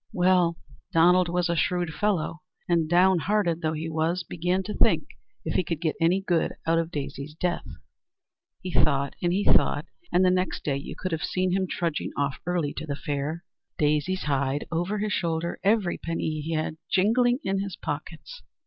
[0.13, 0.57] Well,
[0.91, 5.05] Donald was a shrewd fellow, and down hearted though he was, began to think
[5.45, 7.67] if he could get any good out of Daisy's death.
[8.63, 12.09] He thought and he thought, and the next day you could have seen him trudging
[12.17, 13.43] off early to the fair,
[13.77, 18.41] Daisy's hide over his shoulder, every penny he had jingling in his pockets.